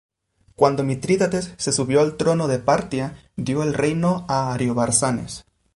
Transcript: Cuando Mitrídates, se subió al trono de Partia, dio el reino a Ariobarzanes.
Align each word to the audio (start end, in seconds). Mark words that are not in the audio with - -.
Cuando 0.55 0.83
Mitrídates, 0.83 1.53
se 1.57 1.71
subió 1.71 2.01
al 2.01 2.17
trono 2.17 2.47
de 2.47 2.57
Partia, 2.57 3.19
dio 3.35 3.61
el 3.61 3.75
reino 3.75 4.25
a 4.27 4.51
Ariobarzanes. 4.51 5.45